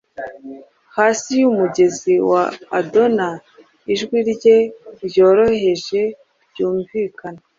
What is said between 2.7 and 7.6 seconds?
Adona ijwi rye ryoroheje ryumvikana